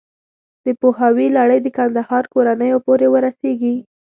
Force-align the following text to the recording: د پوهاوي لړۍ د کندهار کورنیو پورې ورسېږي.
د 0.65 0.67
پوهاوي 0.81 1.27
لړۍ 1.37 1.59
د 1.63 1.67
کندهار 1.77 2.23
کورنیو 2.33 2.83
پورې 2.85 3.07
ورسېږي. 3.13 3.75